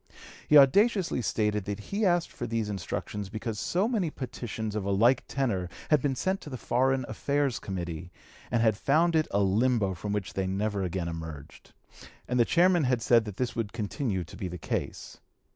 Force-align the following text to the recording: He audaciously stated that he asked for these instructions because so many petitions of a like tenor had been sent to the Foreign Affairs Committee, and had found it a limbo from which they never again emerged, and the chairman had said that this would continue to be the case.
He 0.47 0.57
audaciously 0.57 1.21
stated 1.21 1.65
that 1.65 1.77
he 1.79 2.07
asked 2.07 2.31
for 2.31 2.47
these 2.47 2.71
instructions 2.71 3.29
because 3.29 3.59
so 3.59 3.87
many 3.87 4.09
petitions 4.09 4.73
of 4.73 4.83
a 4.83 4.89
like 4.89 5.23
tenor 5.27 5.69
had 5.91 6.01
been 6.01 6.15
sent 6.15 6.41
to 6.41 6.49
the 6.49 6.57
Foreign 6.57 7.05
Affairs 7.07 7.59
Committee, 7.59 8.11
and 8.49 8.63
had 8.63 8.75
found 8.75 9.15
it 9.15 9.27
a 9.29 9.41
limbo 9.43 9.93
from 9.93 10.11
which 10.11 10.33
they 10.33 10.47
never 10.47 10.81
again 10.81 11.07
emerged, 11.07 11.73
and 12.27 12.39
the 12.39 12.45
chairman 12.45 12.85
had 12.85 13.03
said 13.03 13.25
that 13.25 13.37
this 13.37 13.55
would 13.55 13.73
continue 13.73 14.23
to 14.23 14.35
be 14.35 14.47
the 14.47 14.57
case. 14.57 15.19